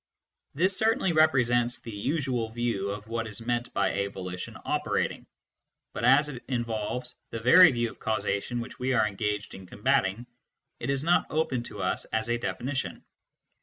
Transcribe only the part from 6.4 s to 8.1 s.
involves the very view of